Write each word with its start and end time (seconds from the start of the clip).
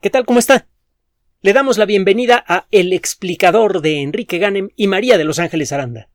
¿Qué 0.00 0.10
tal? 0.10 0.26
¿Cómo 0.26 0.38
está? 0.38 0.68
Le 1.40 1.54
damos 1.54 1.78
la 1.78 1.86
bienvenida 1.86 2.44
a 2.46 2.66
El 2.70 2.92
explicador 2.92 3.80
de 3.80 4.02
Enrique 4.02 4.36
Ganem 4.36 4.68
y 4.76 4.88
María 4.88 5.16
de 5.16 5.24
Los 5.24 5.38
Ángeles 5.38 5.72
Aranda. 5.72 6.10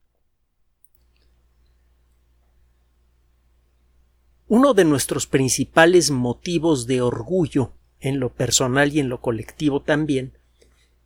Uno 4.48 4.76
de 4.76 4.86
nuestros 4.86 5.26
principales 5.26 6.12
motivos 6.12 6.86
de 6.86 7.02
orgullo, 7.02 7.74
en 8.00 8.20
lo 8.20 8.32
personal 8.32 8.94
y 8.94 9.00
en 9.00 9.10
lo 9.10 9.20
colectivo 9.20 9.82
también, 9.82 10.38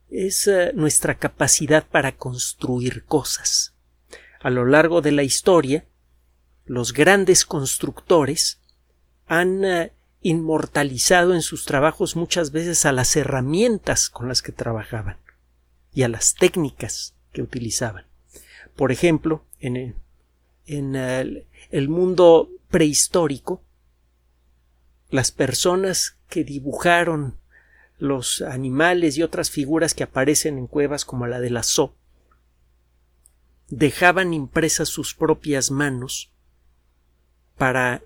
es 0.09 0.45
eh, 0.47 0.71
nuestra 0.73 1.17
capacidad 1.17 1.87
para 1.87 2.17
construir 2.17 3.05
cosas. 3.05 3.73
A 4.41 4.49
lo 4.49 4.65
largo 4.65 5.01
de 5.01 5.13
la 5.13 5.23
historia, 5.23 5.85
los 6.65 6.91
grandes 6.91 7.45
constructores 7.45 8.59
han 9.27 9.63
eh, 9.63 9.94
inmortalizado 10.25 11.35
en 11.35 11.43
sus 11.43 11.65
trabajos 11.65 12.15
muchas 12.15 12.51
veces 12.51 12.87
a 12.87 12.91
las 12.91 13.15
herramientas 13.15 14.09
con 14.09 14.27
las 14.27 14.41
que 14.41 14.51
trabajaban 14.51 15.17
y 15.93 16.01
a 16.01 16.07
las 16.07 16.33
técnicas 16.33 17.13
que 17.31 17.43
utilizaban. 17.43 18.07
Por 18.75 18.91
ejemplo, 18.91 19.45
en 19.59 19.95
el, 20.65 21.89
mundo 21.89 22.49
prehistórico, 22.71 23.61
las 25.11 25.29
personas 25.29 26.17
que 26.27 26.43
dibujaron 26.43 27.37
los 27.99 28.41
animales 28.41 29.19
y 29.19 29.21
otras 29.21 29.51
figuras 29.51 29.93
que 29.93 30.05
aparecen 30.05 30.57
en 30.57 30.65
cuevas 30.65 31.05
como 31.05 31.27
la 31.27 31.39
de 31.39 31.51
la 31.51 31.61
dejaban 33.69 34.33
impresas 34.33 34.89
sus 34.89 35.13
propias 35.13 35.69
manos 35.69 36.31
para 37.59 38.01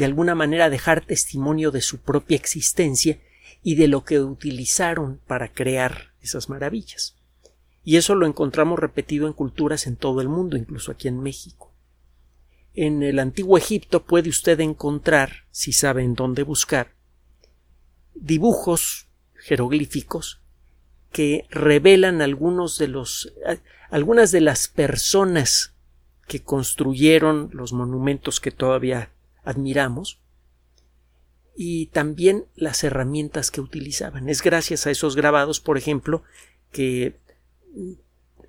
de 0.00 0.06
alguna 0.06 0.34
manera 0.34 0.70
dejar 0.70 1.04
testimonio 1.04 1.70
de 1.70 1.82
su 1.82 1.98
propia 1.98 2.34
existencia 2.34 3.20
y 3.62 3.74
de 3.74 3.86
lo 3.86 4.02
que 4.02 4.18
utilizaron 4.18 5.20
para 5.26 5.52
crear 5.52 6.14
esas 6.22 6.48
maravillas. 6.48 7.16
Y 7.84 7.98
eso 7.98 8.14
lo 8.14 8.24
encontramos 8.24 8.78
repetido 8.78 9.26
en 9.26 9.34
culturas 9.34 9.86
en 9.86 9.96
todo 9.96 10.22
el 10.22 10.30
mundo, 10.30 10.56
incluso 10.56 10.90
aquí 10.90 11.06
en 11.06 11.20
México. 11.20 11.74
En 12.72 13.02
el 13.02 13.18
antiguo 13.18 13.58
Egipto 13.58 14.06
puede 14.06 14.30
usted 14.30 14.58
encontrar, 14.60 15.44
si 15.50 15.74
sabe 15.74 16.02
en 16.02 16.14
dónde 16.14 16.44
buscar, 16.44 16.94
dibujos 18.14 19.06
jeroglíficos 19.34 20.40
que 21.12 21.46
revelan 21.50 22.22
algunos 22.22 22.78
de 22.78 22.88
los 22.88 23.34
algunas 23.90 24.32
de 24.32 24.40
las 24.40 24.66
personas 24.66 25.74
que 26.26 26.42
construyeron 26.42 27.50
los 27.52 27.74
monumentos 27.74 28.40
que 28.40 28.50
todavía 28.50 29.10
admiramos 29.44 30.20
y 31.56 31.86
también 31.86 32.46
las 32.54 32.84
herramientas 32.84 33.50
que 33.50 33.60
utilizaban. 33.60 34.28
Es 34.28 34.42
gracias 34.42 34.86
a 34.86 34.90
esos 34.90 35.16
grabados, 35.16 35.60
por 35.60 35.76
ejemplo, 35.76 36.22
que 36.72 37.18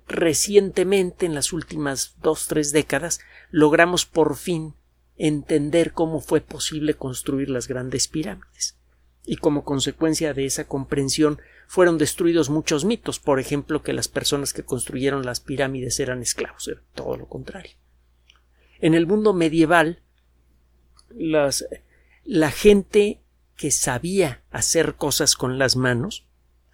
recientemente, 0.06 1.26
en 1.26 1.34
las 1.34 1.52
últimas 1.52 2.16
dos, 2.22 2.46
tres 2.46 2.72
décadas, 2.72 3.20
logramos 3.50 4.06
por 4.06 4.36
fin 4.36 4.74
entender 5.16 5.92
cómo 5.92 6.20
fue 6.20 6.40
posible 6.40 6.94
construir 6.94 7.50
las 7.50 7.68
grandes 7.68 8.08
pirámides. 8.08 8.78
Y 9.24 9.36
como 9.36 9.64
consecuencia 9.64 10.34
de 10.34 10.46
esa 10.46 10.66
comprensión 10.66 11.40
fueron 11.68 11.96
destruidos 11.96 12.50
muchos 12.50 12.84
mitos, 12.84 13.20
por 13.20 13.38
ejemplo, 13.38 13.82
que 13.82 13.92
las 13.92 14.08
personas 14.08 14.52
que 14.52 14.64
construyeron 14.64 15.24
las 15.24 15.40
pirámides 15.40 16.00
eran 16.00 16.22
esclavos, 16.22 16.66
era 16.66 16.82
todo 16.94 17.16
lo 17.16 17.28
contrario. 17.28 17.72
En 18.80 18.94
el 18.94 19.06
mundo 19.06 19.32
medieval, 19.32 20.01
la 21.16 22.50
gente 22.50 23.20
que 23.56 23.70
sabía 23.70 24.42
hacer 24.50 24.94
cosas 24.94 25.36
con 25.36 25.58
las 25.58 25.76
manos, 25.76 26.24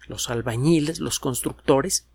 los 0.07 0.29
albañiles, 0.29 0.99
los 0.99 1.19
constructores, 1.19 2.07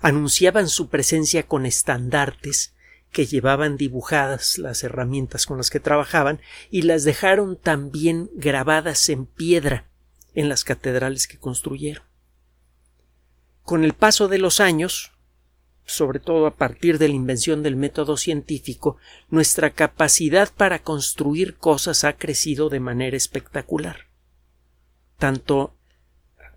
anunciaban 0.00 0.68
su 0.68 0.88
presencia 0.88 1.44
con 1.44 1.66
estandartes 1.66 2.74
que 3.10 3.26
llevaban 3.26 3.76
dibujadas 3.76 4.58
las 4.58 4.84
herramientas 4.84 5.46
con 5.46 5.56
las 5.56 5.70
que 5.70 5.80
trabajaban 5.80 6.40
y 6.70 6.82
las 6.82 7.04
dejaron 7.04 7.56
también 7.56 8.30
grabadas 8.34 9.08
en 9.08 9.26
piedra 9.26 9.86
en 10.34 10.48
las 10.48 10.64
catedrales 10.64 11.26
que 11.26 11.38
construyeron. 11.38 12.04
Con 13.62 13.84
el 13.84 13.94
paso 13.94 14.28
de 14.28 14.38
los 14.38 14.60
años, 14.60 15.12
sobre 15.88 16.20
todo 16.20 16.46
a 16.46 16.54
partir 16.54 16.98
de 16.98 17.08
la 17.08 17.14
invención 17.14 17.62
del 17.62 17.74
método 17.74 18.18
científico, 18.18 18.98
nuestra 19.30 19.70
capacidad 19.70 20.52
para 20.54 20.82
construir 20.82 21.56
cosas 21.56 22.04
ha 22.04 22.18
crecido 22.18 22.68
de 22.68 22.78
manera 22.78 23.16
espectacular, 23.16 24.06
tanto 25.16 25.74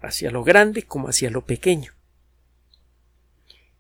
hacia 0.01 0.31
lo 0.31 0.43
grande 0.43 0.83
como 0.83 1.07
hacia 1.07 1.29
lo 1.29 1.45
pequeño. 1.45 1.93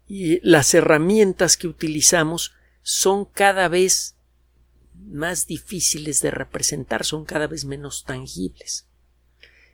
Y 0.07 0.39
las 0.39 0.73
herramientas 0.73 1.57
que 1.57 1.67
utilizamos 1.67 2.53
son 2.81 3.25
cada 3.25 3.67
vez 3.67 4.15
más 4.93 5.47
difíciles 5.47 6.21
de 6.21 6.31
representar, 6.31 7.03
son 7.03 7.25
cada 7.25 7.47
vez 7.47 7.65
menos 7.65 8.05
tangibles. 8.05 8.87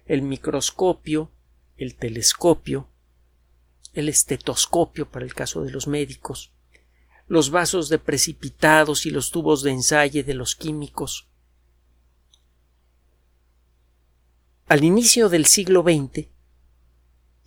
El 0.08 0.24
microscopio, 0.24 1.32
el 1.76 1.96
telescopio, 1.96 2.90
el 3.98 4.10
estetoscopio 4.10 5.10
para 5.10 5.26
el 5.26 5.34
caso 5.34 5.64
de 5.64 5.72
los 5.72 5.88
médicos, 5.88 6.54
los 7.28 7.50
vasos 7.50 7.90
de 7.90 7.98
precipitados 7.98 9.06
y 9.06 9.10
los 9.10 9.32
tubos 9.32 9.64
de 9.64 9.72
ensayo 9.72 10.24
de 10.24 10.34
los 10.36 10.56
químicos. 10.56 11.28
Al 14.68 14.84
inicio 14.84 15.30
del 15.30 15.46
siglo 15.46 15.82
XX, 15.82 16.28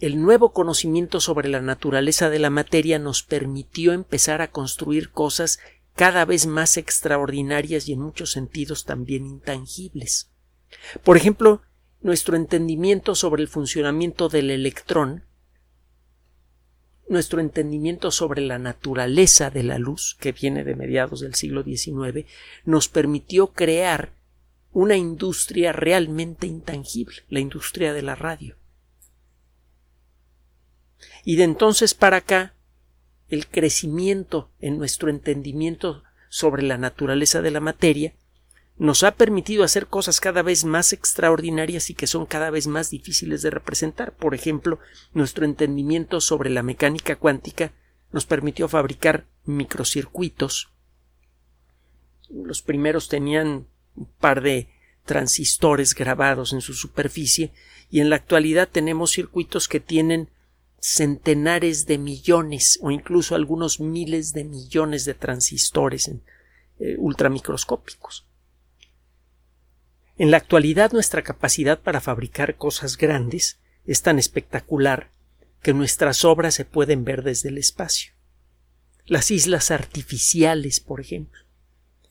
el 0.00 0.21
nuevo 0.21 0.53
conocimiento 0.53 1.21
sobre 1.21 1.49
la 1.49 1.61
naturaleza 1.61 2.31
de 2.31 2.38
la 2.41 2.50
materia 2.50 2.99
nos 2.99 3.22
permitió 3.22 3.93
empezar 3.93 4.43
a 4.43 4.50
construir 4.50 5.12
cosas 5.12 5.61
cada 5.94 6.25
vez 6.25 6.47
más 6.47 6.78
extraordinarias 6.78 7.88
y 7.88 7.93
en 7.93 8.00
muchos 8.00 8.32
sentidos 8.32 8.87
también 8.87 9.27
intangibles. 9.27 10.32
Por 11.05 11.17
ejemplo, 11.17 11.62
nuestro 12.00 12.37
entendimiento 12.37 13.15
sobre 13.15 13.43
el 13.43 13.49
funcionamiento 13.49 14.28
del 14.28 14.50
electrón 14.50 15.25
nuestro 17.10 17.41
entendimiento 17.41 18.12
sobre 18.12 18.41
la 18.41 18.59
naturaleza 18.59 19.50
de 19.50 19.65
la 19.65 19.78
luz, 19.78 20.16
que 20.21 20.31
viene 20.31 20.62
de 20.62 20.76
mediados 20.76 21.21
del 21.21 21.34
siglo 21.34 21.65
XIX, 21.65 22.25
nos 22.65 22.88
permitió 22.88 23.48
crear 23.48 24.12
una 24.72 24.97
industria 24.97 25.72
realmente 25.72 26.47
intangible, 26.47 27.16
la 27.28 27.41
industria 27.41 27.93
de 27.93 28.03
la 28.03 28.15
radio. 28.15 28.56
Y 31.25 31.34
de 31.34 31.43
entonces 31.43 31.94
para 31.94 32.19
acá, 32.19 32.54
el 33.28 33.49
crecimiento 33.49 34.53
en 34.60 34.78
nuestro 34.78 35.10
entendimiento 35.10 36.04
sobre 36.28 36.62
la 36.62 36.78
naturaleza 36.78 37.43
de 37.43 37.50
la 37.50 37.60
materia 37.60 38.15
nos 38.78 39.03
ha 39.03 39.12
permitido 39.12 39.62
hacer 39.62 39.86
cosas 39.86 40.20
cada 40.20 40.42
vez 40.42 40.64
más 40.64 40.92
extraordinarias 40.92 41.91
y 41.91 41.94
que 41.94 42.06
son 42.06 42.25
cada 42.25 42.50
vez 42.50 42.66
más 42.66 42.91
difíciles 42.91 43.42
de 43.42 43.50
representar. 43.50 44.12
Por 44.12 44.34
ejemplo, 44.34 44.78
nuestro 45.12 45.44
entendimiento 45.44 46.20
sobre 46.20 46.48
la 46.50 46.62
mecánica 46.62 47.16
cuántica 47.16 47.72
nos 48.10 48.26
permitió 48.26 48.69
fabricar 48.69 49.26
microcircuitos. 49.44 50.70
Los 52.31 52.62
primeros 52.62 53.08
tenían 53.08 53.66
un 53.97 54.06
par 54.19 54.41
de 54.41 54.69
transistores 55.04 55.94
grabados 55.94 56.52
en 56.52 56.60
su 56.60 56.75
superficie 56.75 57.52
y 57.91 58.00
en 58.00 58.10
la 58.10 58.16
actualidad 58.16 58.69
tenemos 58.69 59.10
circuitos 59.10 59.69
que 59.69 59.81
tienen 59.81 60.31
centenares 60.81 61.87
de 61.87 61.98
millones 61.98 62.78
o 62.81 62.91
incluso 62.91 63.34
algunos 63.34 63.81
miles 63.81 64.32
de 64.32 64.44
millones 64.44 65.04
de 65.04 65.14
transistores 65.14 66.08
en, 66.08 66.22
eh, 66.78 66.97
ultramicroscópicos. 66.98 68.26
En 70.20 70.31
la 70.31 70.36
actualidad 70.36 70.92
nuestra 70.92 71.22
capacidad 71.22 71.81
para 71.81 72.03
fabricar 72.03 72.56
cosas 72.56 72.98
grandes 72.98 73.58
es 73.87 74.02
tan 74.02 74.19
espectacular 74.19 75.08
que 75.62 75.72
nuestras 75.72 76.26
obras 76.26 76.52
se 76.52 76.67
pueden 76.67 77.05
ver 77.05 77.22
desde 77.22 77.49
el 77.49 77.56
espacio. 77.56 78.12
Las 79.06 79.31
islas 79.31 79.70
artificiales, 79.70 80.78
por 80.78 81.00
ejemplo. 81.00 81.40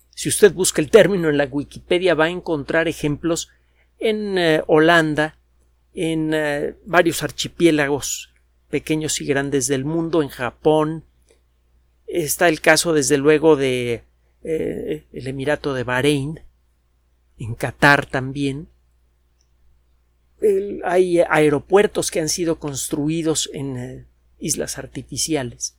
Si 0.10 0.28
usted 0.28 0.54
busca 0.54 0.82
el 0.82 0.90
término 0.90 1.30
en 1.30 1.38
la 1.38 1.46
Wikipedia 1.46 2.16
va 2.16 2.26
a 2.26 2.30
encontrar 2.30 2.88
ejemplos 2.88 3.50
en 4.00 4.40
eh, 4.40 4.64
Holanda, 4.66 5.38
en 5.94 6.32
eh, 6.34 6.74
varios 6.88 7.22
archipiélagos 7.22 8.34
pequeños 8.72 9.22
y 9.22 9.26
grandes 9.28 9.68
del 9.68 9.86
mundo, 9.86 10.24
en 10.24 10.30
Japón. 10.30 11.06
Está 12.08 12.50
el 12.50 12.60
caso, 12.60 12.92
desde 12.92 13.20
luego, 13.20 13.56
de 13.56 14.02
eh, 14.44 15.06
el 15.14 15.28
Emirato 15.28 15.76
de 15.76 15.84
Bahrein, 15.84 16.40
en 17.40 17.56
Qatar 17.56 18.06
también. 18.06 18.70
hay 20.84 21.20
aeropuertos 21.20 22.12
que 22.12 22.20
han 22.20 22.30
sido 22.30 22.60
construidos 22.60 23.50
en 23.54 23.78
eh, 23.78 24.06
islas 24.38 24.78
artificiales. 24.78 25.76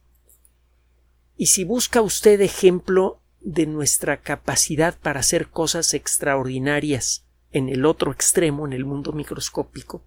Y 1.37 1.47
si 1.47 1.65
busca 1.65 2.03
usted 2.03 2.41
ejemplo 2.41 3.23
de 3.41 3.67
nuestra 3.67 4.21
capacidad 4.21 4.99
para 4.99 5.21
hacer 5.21 5.49
cosas 5.49 5.95
extraordinarias 5.95 7.25
en 7.53 7.69
el 7.69 7.87
otro 7.87 8.13
extremo, 8.13 8.67
en 8.67 8.75
el 8.75 8.85
mundo 8.85 9.13
microscópico, 9.13 10.05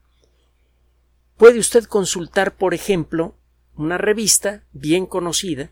puede 1.38 1.60
usted 1.60 1.86
consultar, 1.86 2.56
por 2.56 2.74
ejemplo, 2.74 3.36
una 3.76 3.98
revista 3.98 4.64
bien 4.72 5.08
conocida, 5.08 5.72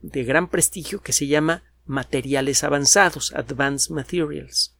de 0.00 0.24
gran 0.24 0.48
prestigio, 0.48 1.02
que 1.02 1.12
se 1.12 1.26
llama 1.26 1.64
Materiales 1.84 2.64
Avanzados, 2.64 3.34
Advanced 3.34 3.94
Materials. 3.94 4.77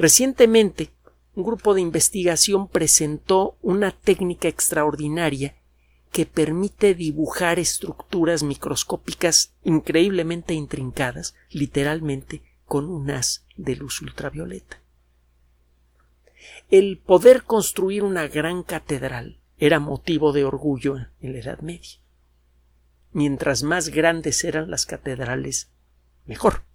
Recientemente, 0.00 0.94
un 1.34 1.44
grupo 1.44 1.74
de 1.74 1.82
investigación 1.82 2.68
presentó 2.68 3.58
una 3.60 3.90
técnica 3.90 4.48
extraordinaria 4.48 5.56
que 6.10 6.24
permite 6.24 6.94
dibujar 6.94 7.58
estructuras 7.58 8.42
microscópicas 8.42 9.52
increíblemente 9.62 10.54
intrincadas, 10.54 11.34
literalmente 11.50 12.42
con 12.64 12.88
un 12.88 13.10
haz 13.10 13.44
de 13.58 13.76
luz 13.76 14.00
ultravioleta. 14.00 14.80
El 16.70 16.96
poder 16.96 17.42
construir 17.42 18.02
una 18.02 18.26
gran 18.26 18.62
catedral 18.62 19.38
era 19.58 19.80
motivo 19.80 20.32
de 20.32 20.46
orgullo 20.46 20.96
en 21.20 21.34
la 21.34 21.40
Edad 21.40 21.60
Media. 21.60 22.00
Mientras 23.12 23.62
más 23.62 23.90
grandes 23.90 24.44
eran 24.44 24.70
las 24.70 24.86
catedrales, 24.86 25.70
mejor. 26.24 26.69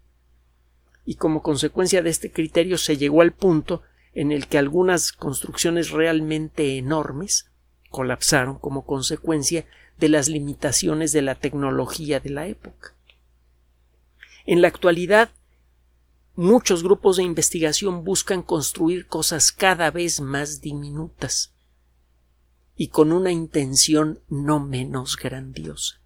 Y 1.06 1.16
como 1.16 1.42
consecuencia 1.42 2.02
de 2.02 2.10
este 2.10 2.32
criterio 2.32 2.78
se 2.78 2.98
llegó 2.98 3.22
al 3.22 3.32
punto 3.32 3.84
en 4.14 4.32
el 4.32 4.48
que 4.48 4.58
algunas 4.58 5.12
construcciones 5.12 5.92
realmente 5.92 6.78
enormes 6.78 7.52
colapsaron 7.90 8.58
como 8.58 8.86
consecuencia 8.86 9.66
de 9.98 10.10
las 10.10 10.28
limitaciones 10.28 11.12
de 11.12 11.22
la 11.22 11.36
tecnología 11.36 12.20
de 12.20 12.30
la 12.30 12.48
época. 12.48 12.96
En 14.46 14.62
la 14.62 14.68
actualidad, 14.68 15.32
muchos 16.36 16.84
grupos 16.84 17.18
de 17.18 17.24
investigación 17.24 18.04
buscan 18.04 18.42
construir 18.42 19.08
cosas 19.08 19.52
cada 19.52 19.92
vez 19.92 20.20
más 20.22 20.62
diminutas 20.62 21.54
y 22.76 22.90
con 22.90 23.12
una 23.12 23.32
intención 23.32 24.22
no 24.28 24.60
menos 24.60 25.16
grandiosa. 25.16 26.02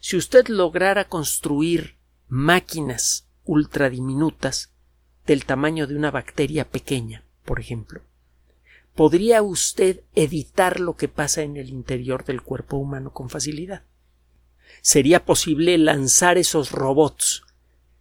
Si 0.00 0.16
usted 0.16 0.48
lograra 0.48 1.08
construir 1.08 1.98
máquinas 2.28 3.28
ultradiminutas 3.52 4.72
del 5.26 5.44
tamaño 5.44 5.86
de 5.86 5.94
una 5.94 6.10
bacteria 6.10 6.68
pequeña, 6.68 7.22
por 7.44 7.60
ejemplo, 7.60 8.00
podría 8.94 9.42
usted 9.42 10.00
editar 10.14 10.80
lo 10.80 10.96
que 10.96 11.08
pasa 11.08 11.42
en 11.42 11.58
el 11.58 11.68
interior 11.68 12.24
del 12.24 12.40
cuerpo 12.40 12.78
humano 12.78 13.12
con 13.12 13.28
facilidad. 13.28 13.82
Sería 14.80 15.24
posible 15.24 15.76
lanzar 15.76 16.38
esos 16.38 16.72
robots 16.72 17.44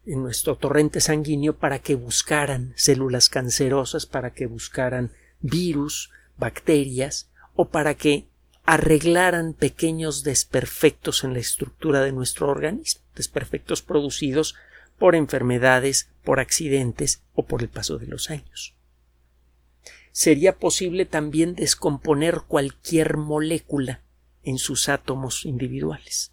en 0.05 0.23
nuestro 0.23 0.55
torrente 0.55 1.01
sanguíneo 1.01 1.57
para 1.57 1.79
que 1.79 1.95
buscaran 1.95 2.73
células 2.75 3.29
cancerosas, 3.29 4.05
para 4.05 4.33
que 4.33 4.47
buscaran 4.47 5.11
virus, 5.41 6.11
bacterias, 6.37 7.29
o 7.55 7.67
para 7.69 7.95
que 7.95 8.25
arreglaran 8.63 9.53
pequeños 9.53 10.23
desperfectos 10.23 11.25
en 11.25 11.33
la 11.33 11.39
estructura 11.39 12.01
de 12.01 12.13
nuestro 12.13 12.47
organismo, 12.47 13.01
desperfectos 13.15 13.81
producidos 13.81 14.55
por 15.01 15.15
enfermedades, 15.15 16.07
por 16.23 16.39
accidentes 16.39 17.23
o 17.33 17.43
por 17.45 17.61
el 17.61 17.67
paso 17.67 17.97
de 17.97 18.07
los 18.07 18.29
años 18.29 18.75
sería 20.11 20.57
posible 20.57 21.05
también 21.05 21.55
descomponer 21.55 22.41
cualquier 22.47 23.17
molécula 23.17 24.01
en 24.43 24.57
sus 24.57 24.89
átomos 24.89 25.45
individuales. 25.45 26.31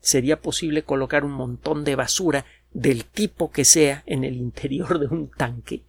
Sería 0.00 0.40
posible 0.40 0.82
colocar 0.82 1.24
un 1.24 1.32
montón 1.32 1.84
de 1.84 1.94
basura 1.94 2.44
del 2.72 3.04
tipo 3.04 3.50
que 3.50 3.64
sea 3.64 4.02
en 4.06 4.24
el 4.24 4.36
interior 4.36 4.98
de 4.98 5.06
un 5.06 5.30
tanque 5.30 5.84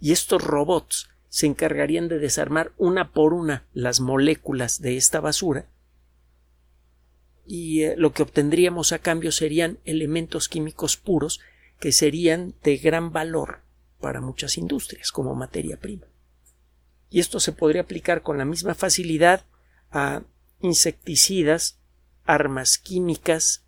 y 0.00 0.12
estos 0.12 0.42
robots 0.42 1.10
se 1.28 1.46
encargarían 1.46 2.08
de 2.08 2.18
desarmar 2.18 2.72
una 2.76 3.12
por 3.12 3.34
una 3.34 3.64
las 3.72 4.00
moléculas 4.00 4.80
de 4.80 4.96
esta 4.96 5.20
basura 5.20 5.66
y 7.50 7.82
eh, 7.82 7.94
lo 7.96 8.12
que 8.12 8.22
obtendríamos 8.22 8.92
a 8.92 9.00
cambio 9.00 9.32
serían 9.32 9.78
elementos 9.84 10.48
químicos 10.48 10.96
puros 10.96 11.40
que 11.80 11.90
serían 11.90 12.54
de 12.62 12.76
gran 12.76 13.12
valor 13.12 13.62
para 14.00 14.20
muchas 14.20 14.56
industrias 14.56 15.10
como 15.10 15.34
materia 15.34 15.76
prima 15.76 16.06
y 17.10 17.18
esto 17.18 17.40
se 17.40 17.52
podría 17.52 17.82
aplicar 17.82 18.22
con 18.22 18.38
la 18.38 18.44
misma 18.44 18.74
facilidad 18.74 19.44
a 19.90 20.22
insecticidas, 20.60 21.78
armas 22.24 22.78
químicas, 22.78 23.64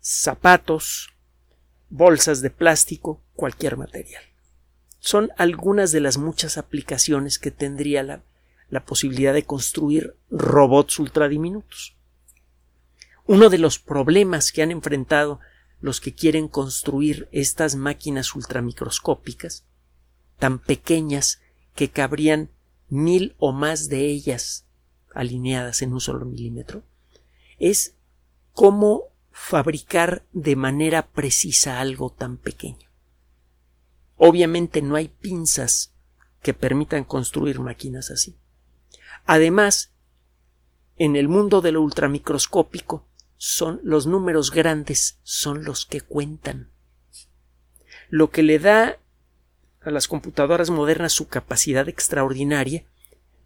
zapatos, 0.00 1.14
bolsas 1.88 2.42
de 2.42 2.50
plástico, 2.50 3.22
cualquier 3.34 3.78
material. 3.78 4.22
Son 5.00 5.30
algunas 5.38 5.92
de 5.92 6.00
las 6.00 6.18
muchas 6.18 6.58
aplicaciones 6.58 7.38
que 7.38 7.50
tendría 7.50 8.02
la, 8.02 8.22
la 8.68 8.84
posibilidad 8.84 9.32
de 9.32 9.44
construir 9.44 10.16
robots 10.30 10.98
ultradiminutos. 10.98 11.96
Uno 13.28 13.50
de 13.50 13.58
los 13.58 13.78
problemas 13.78 14.52
que 14.52 14.62
han 14.62 14.70
enfrentado 14.70 15.38
los 15.82 16.00
que 16.00 16.14
quieren 16.14 16.48
construir 16.48 17.28
estas 17.30 17.74
máquinas 17.74 18.34
ultramicroscópicas, 18.34 19.66
tan 20.38 20.58
pequeñas 20.58 21.42
que 21.74 21.90
cabrían 21.90 22.48
mil 22.88 23.36
o 23.38 23.52
más 23.52 23.90
de 23.90 24.06
ellas 24.06 24.64
alineadas 25.14 25.82
en 25.82 25.92
un 25.92 26.00
solo 26.00 26.24
milímetro, 26.24 26.84
es 27.58 27.96
cómo 28.54 29.02
fabricar 29.30 30.24
de 30.32 30.56
manera 30.56 31.06
precisa 31.08 31.80
algo 31.80 32.08
tan 32.08 32.38
pequeño. 32.38 32.88
Obviamente 34.16 34.80
no 34.80 34.96
hay 34.96 35.08
pinzas 35.08 35.92
que 36.40 36.54
permitan 36.54 37.04
construir 37.04 37.60
máquinas 37.60 38.10
así. 38.10 38.38
Además, 39.26 39.92
en 40.96 41.14
el 41.14 41.28
mundo 41.28 41.60
de 41.60 41.72
lo 41.72 41.82
ultramicroscópico 41.82 43.04
son 43.38 43.80
los 43.84 44.06
números 44.06 44.50
grandes 44.50 45.18
son 45.22 45.64
los 45.64 45.86
que 45.86 46.00
cuentan. 46.02 46.70
Lo 48.10 48.30
que 48.30 48.42
le 48.42 48.58
da 48.58 48.98
a 49.80 49.90
las 49.90 50.08
computadoras 50.08 50.70
modernas 50.70 51.12
su 51.12 51.28
capacidad 51.28 51.88
extraordinaria 51.88 52.84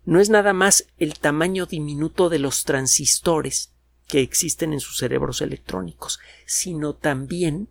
no 0.05 0.19
es 0.19 0.31
nada 0.31 0.53
más 0.53 0.87
el 0.99 1.19
tamaño 1.19 1.67
diminuto 1.67 2.29
de 2.29 2.39
los 2.39 2.65
transistores 2.65 3.73
que 4.09 4.21
existen 4.21 4.73
en 4.73 4.81
sus 4.81 4.97
cerebros 4.97 5.41
electrónicos, 5.43 6.19
sino 6.47 6.95
también 6.95 7.69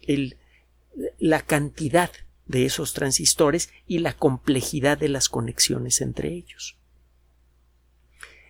el, 0.00 0.38
la 1.18 1.42
cantidad 1.42 2.10
de 2.46 2.64
esos 2.64 2.94
transistores 2.94 3.70
y 3.86 3.98
la 3.98 4.14
complejidad 4.14 4.98
de 4.98 5.10
las 5.10 5.28
conexiones 5.28 6.00
entre 6.00 6.32
ellos. 6.32 6.78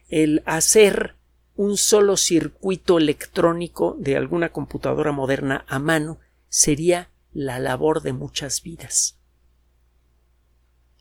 El 0.09 0.43
hacer 0.47 1.18
un 1.59 1.77
solo 1.77 2.17
circuito 2.17 2.97
electrónico 2.97 3.97
de 3.99 4.17
alguna 4.17 4.49
computadora 4.49 5.13
moderna 5.13 5.65
a 5.69 5.79
mano 5.79 6.19
sería 6.49 7.11
la 7.35 7.59
labor 7.59 8.01
de 8.03 8.15
muchas 8.15 8.63
vidas 8.63 9.19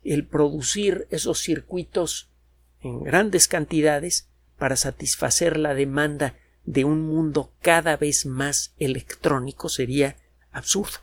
el 0.04 0.26
producir 0.26 1.06
esos 1.10 1.40
circuitos 1.40 2.30
en 2.80 3.02
grandes 3.02 3.48
cantidades 3.48 4.28
para 4.56 4.76
satisfacer 4.76 5.58
la 5.58 5.74
demanda 5.74 6.34
de 6.64 6.84
un 6.84 7.06
mundo 7.06 7.52
cada 7.60 7.96
vez 7.96 8.26
más 8.26 8.74
electrónico 8.78 9.68
sería 9.68 10.16
absurdo. 10.50 10.98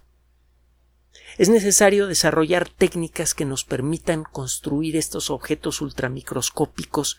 Es 1.38 1.50
necesario 1.50 2.08
desarrollar 2.08 2.70
técnicas 2.70 3.34
que 3.34 3.46
nos 3.46 3.64
permitan 3.64 4.24
construir 4.24 4.96
estos 4.96 5.30
objetos 5.30 5.82
ultramicroscópicos 5.82 7.18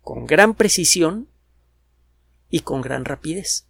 con 0.00 0.26
gran 0.26 0.54
precisión 0.54 1.28
y 2.56 2.60
con 2.60 2.80
gran 2.80 3.04
rapidez. 3.04 3.68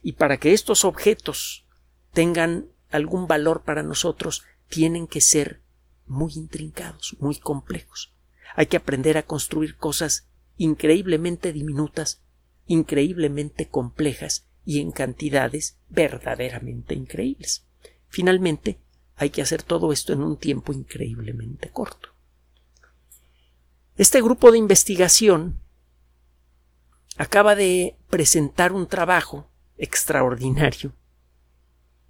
Y 0.00 0.12
para 0.12 0.36
que 0.36 0.52
estos 0.52 0.84
objetos 0.84 1.66
tengan 2.12 2.66
algún 2.88 3.26
valor 3.26 3.64
para 3.64 3.82
nosotros, 3.82 4.44
tienen 4.68 5.08
que 5.08 5.20
ser 5.20 5.60
muy 6.06 6.32
intrincados, 6.34 7.16
muy 7.18 7.40
complejos. 7.40 8.14
Hay 8.54 8.66
que 8.66 8.76
aprender 8.76 9.18
a 9.18 9.24
construir 9.24 9.76
cosas 9.76 10.28
increíblemente 10.56 11.52
diminutas, 11.52 12.22
increíblemente 12.66 13.68
complejas 13.68 14.46
y 14.64 14.78
en 14.78 14.92
cantidades 14.92 15.76
verdaderamente 15.88 16.94
increíbles. 16.94 17.66
Finalmente, 18.08 18.78
hay 19.16 19.30
que 19.30 19.42
hacer 19.42 19.64
todo 19.64 19.90
esto 19.92 20.12
en 20.12 20.22
un 20.22 20.36
tiempo 20.36 20.72
increíblemente 20.72 21.70
corto. 21.70 22.10
Este 23.96 24.22
grupo 24.22 24.52
de 24.52 24.58
investigación 24.58 25.60
acaba 27.20 27.54
de 27.54 27.98
presentar 28.08 28.72
un 28.72 28.86
trabajo 28.86 29.46
extraordinario 29.76 30.94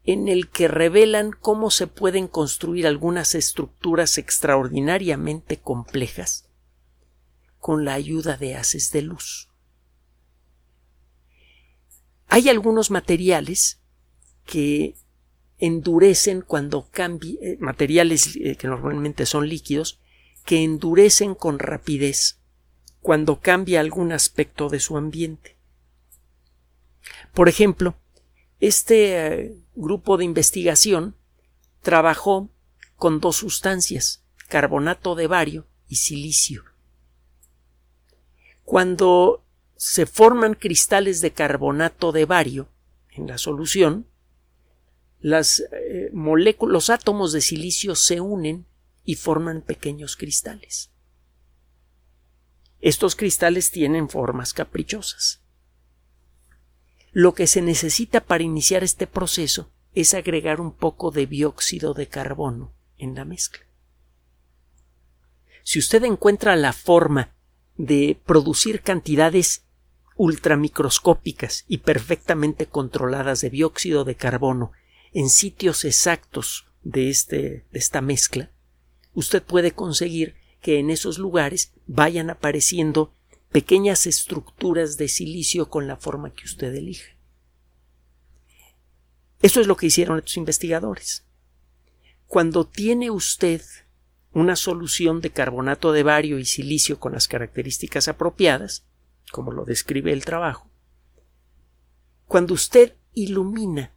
en 0.04 0.28
el 0.28 0.48
que 0.48 0.68
revelan 0.68 1.32
cómo 1.32 1.72
se 1.72 1.88
pueden 1.88 2.28
construir 2.28 2.86
algunas 2.86 3.34
estructuras 3.34 4.18
extraordinariamente 4.18 5.56
complejas 5.56 6.48
con 7.58 7.84
la 7.84 7.94
ayuda 7.94 8.36
de 8.36 8.54
haces 8.54 8.92
de 8.92 9.02
luz. 9.02 9.48
Hay 12.28 12.48
algunos 12.48 12.92
materiales 12.92 13.80
que 14.46 14.94
endurecen 15.58 16.40
cuando 16.40 16.88
cambian, 16.88 17.36
eh, 17.42 17.56
materiales 17.58 18.36
eh, 18.36 18.54
que 18.54 18.68
normalmente 18.68 19.26
son 19.26 19.48
líquidos, 19.48 19.98
que 20.44 20.62
endurecen 20.62 21.34
con 21.34 21.58
rapidez 21.58 22.39
cuando 23.00 23.40
cambia 23.40 23.80
algún 23.80 24.12
aspecto 24.12 24.68
de 24.68 24.80
su 24.80 24.96
ambiente. 24.96 25.56
Por 27.32 27.48
ejemplo, 27.48 27.96
este 28.60 29.26
eh, 29.26 29.56
grupo 29.74 30.16
de 30.16 30.24
investigación 30.24 31.16
trabajó 31.80 32.50
con 32.96 33.20
dos 33.20 33.36
sustancias, 33.36 34.22
carbonato 34.48 35.14
de 35.14 35.26
bario 35.26 35.66
y 35.88 35.96
silicio. 35.96 36.64
Cuando 38.64 39.42
se 39.76 40.04
forman 40.04 40.54
cristales 40.54 41.22
de 41.22 41.32
carbonato 41.32 42.12
de 42.12 42.26
bario 42.26 42.68
en 43.10 43.26
la 43.26 43.38
solución, 43.38 44.06
eh, 45.22 46.10
los 46.12 46.90
átomos 46.90 47.32
de 47.32 47.40
silicio 47.40 47.94
se 47.94 48.20
unen 48.20 48.66
y 49.04 49.14
forman 49.14 49.62
pequeños 49.62 50.16
cristales. 50.16 50.90
Estos 52.80 53.14
cristales 53.14 53.70
tienen 53.70 54.08
formas 54.08 54.54
caprichosas. 54.54 55.40
Lo 57.12 57.34
que 57.34 57.46
se 57.46 57.60
necesita 57.60 58.20
para 58.20 58.42
iniciar 58.42 58.84
este 58.84 59.06
proceso 59.06 59.70
es 59.94 60.14
agregar 60.14 60.60
un 60.60 60.72
poco 60.72 61.10
de 61.10 61.26
dióxido 61.26 61.92
de 61.92 62.06
carbono 62.06 62.72
en 62.96 63.14
la 63.14 63.24
mezcla. 63.24 63.64
Si 65.62 65.78
usted 65.78 66.04
encuentra 66.04 66.56
la 66.56 66.72
forma 66.72 67.34
de 67.76 68.18
producir 68.24 68.82
cantidades 68.82 69.64
ultramicroscópicas 70.16 71.64
y 71.66 71.78
perfectamente 71.78 72.66
controladas 72.66 73.40
de 73.40 73.50
dióxido 73.50 74.04
de 74.04 74.14
carbono 74.14 74.72
en 75.12 75.28
sitios 75.28 75.84
exactos 75.84 76.66
de, 76.82 77.10
este, 77.10 77.66
de 77.70 77.78
esta 77.78 78.00
mezcla, 78.00 78.50
usted 79.14 79.42
puede 79.42 79.72
conseguir 79.72 80.36
que 80.60 80.78
en 80.78 80.90
esos 80.90 81.18
lugares 81.18 81.72
vayan 81.86 82.30
apareciendo 82.30 83.12
pequeñas 83.50 84.06
estructuras 84.06 84.96
de 84.96 85.08
silicio 85.08 85.68
con 85.68 85.86
la 85.86 85.96
forma 85.96 86.32
que 86.32 86.44
usted 86.44 86.74
elija. 86.74 87.16
Eso 89.42 89.60
es 89.60 89.66
lo 89.66 89.76
que 89.76 89.86
hicieron 89.86 90.18
estos 90.18 90.36
investigadores. 90.36 91.24
Cuando 92.26 92.66
tiene 92.66 93.10
usted 93.10 93.62
una 94.32 94.54
solución 94.54 95.20
de 95.20 95.30
carbonato 95.30 95.92
de 95.92 96.02
bario 96.02 96.38
y 96.38 96.44
silicio 96.44 97.00
con 97.00 97.12
las 97.12 97.26
características 97.26 98.06
apropiadas, 98.06 98.84
como 99.32 99.50
lo 99.50 99.64
describe 99.64 100.12
el 100.12 100.24
trabajo, 100.24 100.70
cuando 102.26 102.54
usted 102.54 102.94
ilumina 103.12 103.92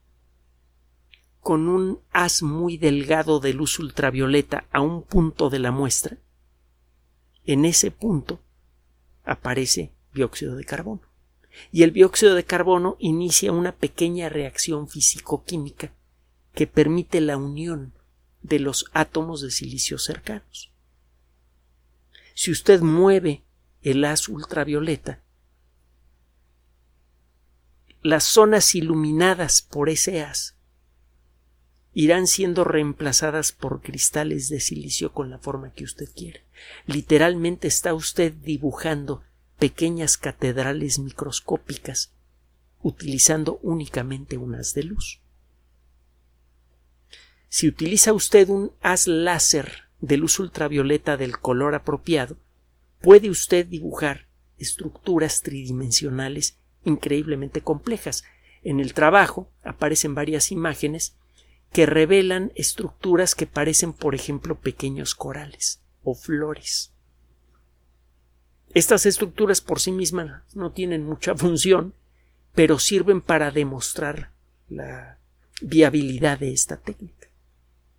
con 1.39 1.67
un 1.67 1.99
haz 2.11 2.41
muy 2.41 2.77
delgado 2.77 3.39
de 3.39 3.53
luz 3.53 3.77
ultravioleta 3.77 4.65
a 4.71 4.81
un 4.81 5.03
punto 5.03 5.49
de 5.49 5.59
la 5.59 5.71
muestra, 5.71 6.17
en 7.45 7.65
ese 7.65 7.91
punto 7.91 8.41
aparece 9.23 9.93
dióxido 10.13 10.55
de 10.55 10.65
carbono. 10.65 11.01
Y 11.71 11.83
el 11.83 11.93
dióxido 11.93 12.35
de 12.35 12.45
carbono 12.45 12.95
inicia 12.99 13.51
una 13.51 13.73
pequeña 13.73 14.29
reacción 14.29 14.87
físico-química 14.87 15.93
que 16.53 16.67
permite 16.67 17.21
la 17.21 17.37
unión 17.37 17.93
de 18.41 18.59
los 18.59 18.85
átomos 18.93 19.41
de 19.41 19.51
silicio 19.51 19.97
cercanos. 19.97 20.71
Si 22.35 22.51
usted 22.51 22.81
mueve 22.81 23.43
el 23.81 24.03
haz 24.05 24.29
ultravioleta, 24.29 25.21
las 28.01 28.23
zonas 28.25 28.75
iluminadas 28.75 29.61
por 29.61 29.89
ese 29.89 30.21
haz 30.21 30.55
irán 31.93 32.27
siendo 32.27 32.63
reemplazadas 32.63 33.51
por 33.51 33.81
cristales 33.81 34.49
de 34.49 34.59
silicio 34.59 35.13
con 35.13 35.29
la 35.29 35.37
forma 35.37 35.73
que 35.73 35.83
usted 35.83 36.09
quiere. 36.15 36.43
Literalmente 36.85 37.67
está 37.67 37.93
usted 37.93 38.33
dibujando 38.33 39.23
pequeñas 39.59 40.17
catedrales 40.17 40.99
microscópicas 40.99 42.11
utilizando 42.81 43.59
únicamente 43.61 44.37
un 44.37 44.55
haz 44.55 44.73
de 44.73 44.83
luz. 44.83 45.21
Si 47.47 47.67
utiliza 47.67 48.13
usted 48.13 48.49
un 48.49 48.71
haz 48.81 49.07
láser 49.07 49.83
de 50.01 50.17
luz 50.17 50.39
ultravioleta 50.39 51.15
del 51.15 51.39
color 51.39 51.75
apropiado, 51.75 52.37
puede 52.99 53.29
usted 53.29 53.65
dibujar 53.65 54.27
estructuras 54.57 55.41
tridimensionales 55.41 56.57
increíblemente 56.83 57.61
complejas. 57.61 58.23
En 58.63 58.79
el 58.79 58.93
trabajo 58.93 59.49
aparecen 59.63 60.15
varias 60.15 60.51
imágenes 60.51 61.15
que 61.73 61.87
revelan 61.87 62.51
estructuras 62.55 63.33
que 63.33 63.47
parecen, 63.47 63.93
por 63.93 64.13
ejemplo, 64.13 64.55
pequeños 64.59 65.15
corales 65.15 65.81
o 66.03 66.13
flores. 66.13 66.93
Estas 68.75 69.05
estructuras 69.07 69.59
por 69.59 69.79
sí 69.79 69.91
mismas 69.91 70.43
no 70.55 70.71
tienen 70.71 71.03
mucha 71.03 71.35
función, 71.35 71.95
pero 72.53 72.77
sirven 72.77 73.21
para 73.21 73.49
demostrar 73.51 74.31
la 74.69 75.17
viabilidad 75.61 76.39
de 76.39 76.53
esta 76.53 76.77
técnica. 76.77 77.29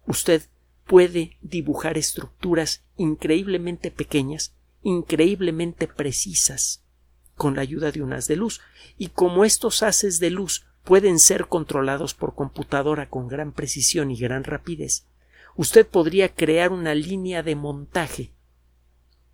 Usted 0.06 0.42
puede 0.86 1.36
dibujar 1.40 1.98
estructuras 1.98 2.84
increíblemente 2.96 3.90
pequeñas, 3.90 4.54
increíblemente 4.82 5.88
precisas, 5.88 6.84
con 7.34 7.56
la 7.56 7.62
ayuda 7.62 7.90
de 7.90 8.02
un 8.02 8.12
haz 8.12 8.28
de 8.28 8.36
luz, 8.36 8.60
y 8.98 9.08
como 9.08 9.44
estos 9.44 9.82
haces 9.82 10.20
de 10.20 10.30
luz 10.30 10.64
pueden 10.84 11.18
ser 11.18 11.48
controlados 11.48 12.14
por 12.14 12.34
computadora 12.34 13.08
con 13.08 13.26
gran 13.26 13.52
precisión 13.52 14.10
y 14.10 14.16
gran 14.16 14.44
rapidez, 14.44 15.06
usted 15.56 15.86
podría 15.86 16.34
crear 16.34 16.72
una 16.72 16.94
línea 16.94 17.42
de 17.42 17.56
montaje 17.56 18.32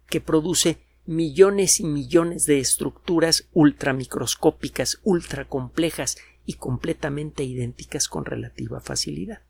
que 0.07 0.21
produce 0.21 0.79
millones 1.07 1.81
y 1.81 1.85
millones 1.85 2.47
de 2.47 2.61
estructuras 2.61 3.49
ultramicroscópicas, 3.53 5.01
ultracomplejas 5.03 6.19
y 6.47 6.55
completamente 6.55 7.43
idénticas 7.43 8.09
con 8.09 8.25
relativa 8.25 8.81
facilidad. 8.81 9.43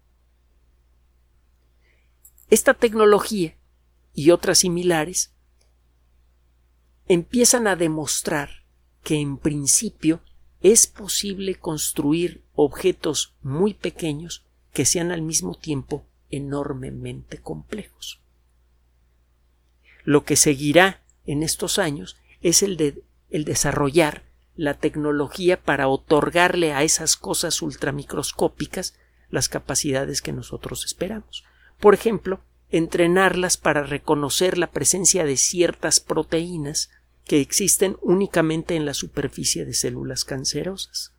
Esta 2.49 2.75
tecnología 2.75 3.57
y 4.15 4.31
otras 4.31 4.59
similares 4.59 5.35
empiezan 7.07 7.67
a 7.67 7.77
demostrar 7.77 8.65
que 9.03 9.17
en 9.21 9.37
principio 9.37 10.21
es 10.61 10.87
posible 10.87 11.55
construir 11.55 12.43
objetos 12.55 13.35
muy 13.43 13.75
pequeños 13.75 14.45
que 14.73 14.85
sean 14.85 15.11
al 15.11 15.23
mismo 15.23 15.55
tiempo 15.55 16.05
enormemente 16.31 17.39
complejos. 17.39 18.21
Lo 20.05 20.25
que 20.25 20.37
seguirá 20.37 21.03
en 21.27 21.43
estos 21.43 21.79
años 21.79 22.17
es 22.41 22.63
el 22.63 22.77
de 22.77 23.03
el 23.31 23.45
desarrollar 23.45 24.25
la 24.57 24.75
tecnología 24.75 25.63
para 25.63 25.89
otorgarle 25.89 26.73
a 26.73 26.83
esas 26.83 27.17
cosas 27.17 27.63
ultramicroscópicas 27.63 28.95
las 29.31 29.49
capacidades 29.49 30.21
que 30.21 30.33
nosotros 30.33 30.85
esperamos. 30.85 31.45
Por 31.79 31.95
ejemplo, 31.95 32.41
entrenarlas 32.71 33.57
para 33.57 33.83
reconocer 33.85 34.59
la 34.59 34.71
presencia 34.71 35.25
de 35.25 35.37
ciertas 35.37 36.01
proteínas 36.01 36.91
que 37.31 37.41
existen 37.41 37.97
únicamente 38.03 38.75
en 38.75 38.85
la 38.85 38.93
superficie 38.93 39.65
de 39.65 39.73
células 39.73 40.25
cancerosas. 40.25 41.15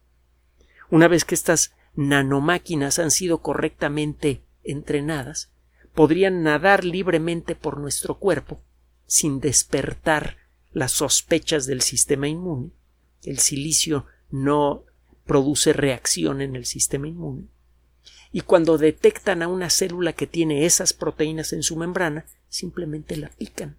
Una 0.90 1.08
vez 1.08 1.24
que 1.24 1.36
estas 1.36 1.72
nanomáquinas 1.96 3.00
han 3.00 3.12
sido 3.12 3.42
correctamente 3.42 4.44
entrenadas, 4.62 5.54
podrían 5.96 6.44
nadar 6.44 6.84
libremente 6.84 7.56
por 7.56 7.80
nuestro 7.80 8.20
cuerpo 8.20 8.62
sin 9.06 9.40
despertar 9.40 10.36
las 10.74 10.92
sospechas 10.92 11.66
del 11.66 11.80
sistema 11.82 12.28
inmune. 12.28 12.72
El 13.24 13.40
silicio 13.40 14.06
no 14.32 14.84
produce 15.26 15.72
reacción 15.72 16.42
en 16.42 16.58
el 16.58 16.66
sistema 16.66 17.08
inmune. 17.08 17.48
Y 18.34 18.42
cuando 18.42 18.78
detectan 18.78 19.44
a 19.44 19.48
una 19.48 19.70
célula 19.70 20.12
que 20.12 20.28
tiene 20.28 20.66
esas 20.66 20.92
proteínas 20.92 21.54
en 21.54 21.64
su 21.64 21.78
membrana, 21.78 22.26
simplemente 22.50 23.16
la 23.16 23.30
pican 23.30 23.78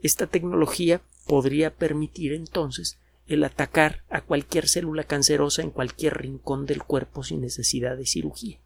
esta 0.00 0.26
tecnología 0.26 1.00
podría 1.26 1.74
permitir 1.74 2.32
entonces 2.32 2.98
el 3.26 3.44
atacar 3.44 4.02
a 4.08 4.22
cualquier 4.22 4.68
célula 4.68 5.04
cancerosa 5.04 5.62
en 5.62 5.70
cualquier 5.70 6.16
rincón 6.16 6.66
del 6.66 6.82
cuerpo 6.82 7.22
sin 7.22 7.42
necesidad 7.42 7.96
de 7.96 8.06
cirugía. 8.06 8.58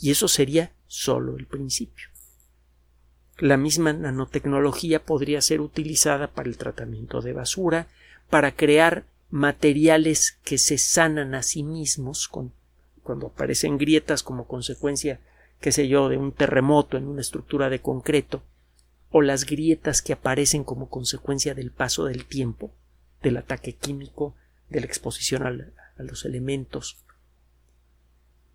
Y 0.00 0.10
eso 0.10 0.26
sería 0.26 0.72
solo 0.86 1.36
el 1.36 1.46
principio. 1.46 2.08
La 3.38 3.56
misma 3.56 3.92
nanotecnología 3.92 5.04
podría 5.04 5.40
ser 5.40 5.60
utilizada 5.60 6.28
para 6.32 6.48
el 6.48 6.56
tratamiento 6.56 7.20
de 7.20 7.32
basura, 7.32 7.88
para 8.30 8.54
crear 8.56 9.06
materiales 9.30 10.38
que 10.44 10.58
se 10.58 10.78
sanan 10.78 11.34
a 11.34 11.42
sí 11.42 11.62
mismos 11.62 12.28
cuando 12.28 13.26
aparecen 13.26 13.78
grietas 13.78 14.22
como 14.22 14.46
consecuencia, 14.46 15.20
qué 15.60 15.72
sé 15.72 15.88
yo, 15.88 16.08
de 16.08 16.16
un 16.16 16.32
terremoto 16.32 16.96
en 16.96 17.06
una 17.06 17.20
estructura 17.20 17.68
de 17.70 17.80
concreto, 17.80 18.42
o 19.16 19.22
las 19.22 19.46
grietas 19.46 20.02
que 20.02 20.12
aparecen 20.12 20.64
como 20.64 20.90
consecuencia 20.90 21.54
del 21.54 21.70
paso 21.70 22.06
del 22.06 22.24
tiempo, 22.24 22.72
del 23.22 23.36
ataque 23.36 23.76
químico, 23.76 24.34
de 24.68 24.80
la 24.80 24.86
exposición 24.86 25.46
a 25.46 26.02
los 26.02 26.24
elementos. 26.24 26.96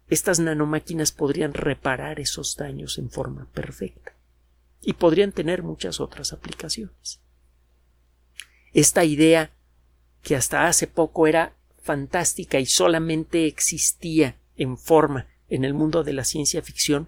estas 0.09 0.41
nanomáquinas 0.41 1.13
podrían 1.13 1.53
reparar 1.53 2.19
esos 2.19 2.57
daños 2.57 2.97
en 2.97 3.09
forma 3.09 3.45
perfecta 3.53 4.11
y 4.81 4.93
podrían 4.93 5.31
tener 5.31 5.63
muchas 5.63 6.01
otras 6.01 6.33
aplicaciones. 6.33 7.21
Esta 8.73 9.05
idea 9.05 9.51
que 10.21 10.35
hasta 10.35 10.67
hace 10.67 10.87
poco 10.87 11.25
era 11.25 11.53
fantástica 11.81 12.59
y 12.59 12.65
solamente 12.65 13.47
existía 13.47 14.35
en 14.57 14.77
forma 14.77 15.25
en 15.47 15.63
el 15.63 15.73
mundo 15.73 16.03
de 16.03 16.11
la 16.11 16.25
ciencia 16.25 16.61
ficción, 16.61 17.07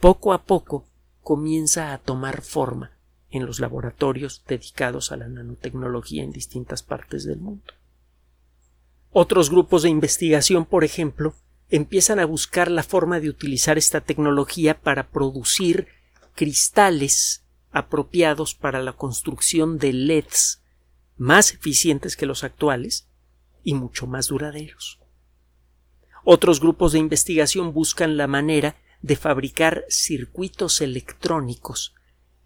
poco 0.00 0.32
a 0.32 0.42
poco 0.42 0.89
comienza 1.22 1.92
a 1.92 1.98
tomar 1.98 2.42
forma 2.42 2.92
en 3.30 3.46
los 3.46 3.60
laboratorios 3.60 4.42
dedicados 4.46 5.12
a 5.12 5.16
la 5.16 5.28
nanotecnología 5.28 6.22
en 6.22 6.32
distintas 6.32 6.82
partes 6.82 7.24
del 7.24 7.40
mundo. 7.40 7.72
Otros 9.12 9.50
grupos 9.50 9.82
de 9.82 9.88
investigación, 9.88 10.64
por 10.64 10.84
ejemplo, 10.84 11.34
empiezan 11.68 12.18
a 12.18 12.24
buscar 12.24 12.70
la 12.70 12.82
forma 12.82 13.20
de 13.20 13.28
utilizar 13.28 13.78
esta 13.78 14.00
tecnología 14.00 14.80
para 14.80 15.08
producir 15.08 15.88
cristales 16.34 17.44
apropiados 17.70 18.54
para 18.54 18.82
la 18.82 18.92
construcción 18.92 19.78
de 19.78 19.92
LEDs 19.92 20.62
más 21.16 21.52
eficientes 21.52 22.16
que 22.16 22.26
los 22.26 22.44
actuales 22.44 23.06
y 23.62 23.74
mucho 23.74 24.06
más 24.06 24.28
duraderos. 24.28 24.98
Otros 26.24 26.60
grupos 26.60 26.92
de 26.92 26.98
investigación 26.98 27.72
buscan 27.72 28.16
la 28.16 28.26
manera 28.26 28.76
de 29.02 29.16
fabricar 29.16 29.84
circuitos 29.88 30.80
electrónicos 30.80 31.94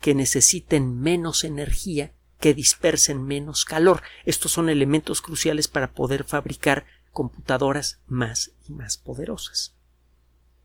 que 0.01 0.15
necesiten 0.15 1.01
menos 1.01 1.45
energía, 1.45 2.13
que 2.39 2.55
dispersen 2.55 3.25
menos 3.25 3.65
calor. 3.65 4.03
Estos 4.25 4.53
son 4.53 4.69
elementos 4.69 5.23
cruciales 5.23 5.69
para 5.69 5.93
poder 5.93 6.25
fabricar 6.25 6.85
computadoras 7.11 8.01
más 8.07 8.53
y 8.69 8.73
más 8.73 8.99
poderosas. 8.99 9.75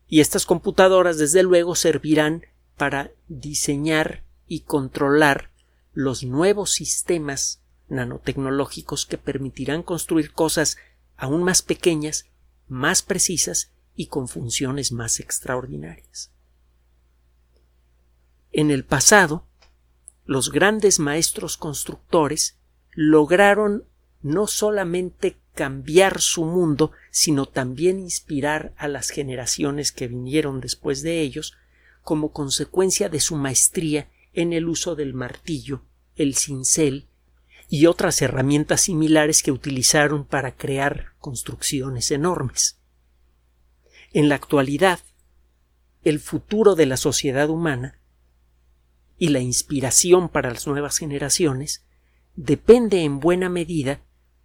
Y 0.06 0.20
estas 0.20 0.44
computadoras, 0.44 1.18
desde 1.18 1.42
luego, 1.42 1.74
servirán 1.74 2.44
para 2.76 3.12
diseñar 3.28 4.24
y 4.46 4.60
controlar 4.60 5.50
los 5.92 6.24
nuevos 6.24 6.72
sistemas 6.72 7.62
nanotecnológicos 7.88 9.06
que 9.06 9.18
permitirán 9.18 9.82
construir 9.82 10.32
cosas 10.32 10.76
aún 11.16 11.42
más 11.42 11.62
pequeñas, 11.62 12.26
más 12.68 13.02
precisas 13.02 13.72
y 14.00 14.06
con 14.06 14.28
funciones 14.28 14.92
más 14.92 15.20
extraordinarias. 15.20 16.32
En 18.50 18.70
el 18.70 18.86
pasado, 18.86 19.46
los 20.24 20.50
grandes 20.50 20.98
maestros 20.98 21.58
constructores 21.58 22.56
lograron 22.92 23.84
no 24.22 24.46
solamente 24.46 25.36
cambiar 25.54 26.22
su 26.22 26.46
mundo, 26.46 26.92
sino 27.10 27.44
también 27.44 27.98
inspirar 27.98 28.72
a 28.78 28.88
las 28.88 29.10
generaciones 29.10 29.92
que 29.92 30.08
vinieron 30.08 30.62
después 30.62 31.02
de 31.02 31.20
ellos, 31.20 31.58
como 32.00 32.32
consecuencia 32.32 33.10
de 33.10 33.20
su 33.20 33.36
maestría 33.36 34.08
en 34.32 34.54
el 34.54 34.66
uso 34.66 34.96
del 34.96 35.12
martillo, 35.12 35.82
el 36.16 36.36
cincel 36.36 37.06
y 37.68 37.84
otras 37.84 38.22
herramientas 38.22 38.80
similares 38.80 39.42
que 39.42 39.52
utilizaron 39.52 40.24
para 40.24 40.56
crear 40.56 41.12
construcciones 41.18 42.10
enormes. 42.10 42.79
En 44.12 44.28
la 44.28 44.34
actualidad, 44.34 45.00
el 46.02 46.18
futuro 46.18 46.74
de 46.74 46.86
la 46.86 46.96
sociedad 46.96 47.48
humana 47.48 48.00
y 49.18 49.28
la 49.28 49.40
inspiración 49.40 50.28
para 50.28 50.50
las 50.50 50.66
nuevas 50.66 50.98
generaciones 50.98 51.84
depende 52.34 53.04
en 53.04 53.20
buena 53.20 53.48
medida 53.48 54.00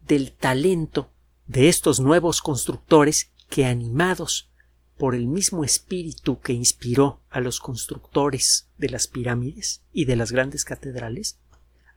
del 0.06 0.34
talento 0.34 1.10
de 1.48 1.70
estos 1.70 2.00
nuevos 2.00 2.42
constructores 2.42 3.32
que 3.50 3.66
animados 3.66 4.52
por 4.98 5.16
el 5.16 5.28
mismo 5.28 5.64
espíritu 5.64 6.40
que 6.40 6.54
inspiró 6.54 7.22
a 7.30 7.40
los 7.40 7.60
constructores 7.60 8.70
de 8.78 8.90
las 8.90 9.08
pirámides 9.08 9.82
y 9.92 10.06
de 10.06 10.16
las 10.16 10.32
grandes 10.32 10.64
catedrales, 10.64 11.40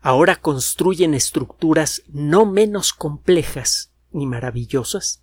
ahora 0.01 0.37
construyen 0.37 1.15
estructuras 1.15 2.03
no 2.09 2.47
menos 2.47 2.93
complejas 2.93 3.93
ni 4.11 4.27
maravillosas, 4.27 5.23